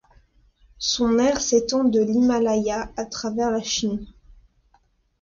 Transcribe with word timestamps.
Son 0.79 1.19
aire 1.19 1.39
s'étend 1.41 1.83
de 1.83 1.99
l'Himalaya 2.01 2.91
à 2.97 3.05
travers 3.05 3.51
la 3.51 3.61
Chine. 3.61 4.07